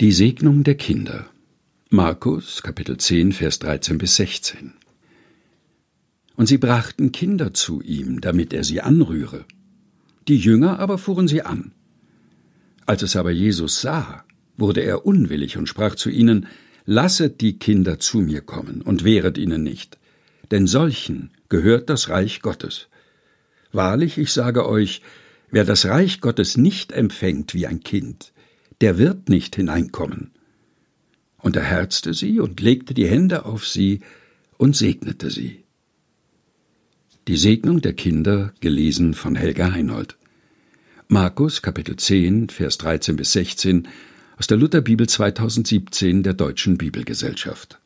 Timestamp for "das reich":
21.90-22.40, 25.66-26.22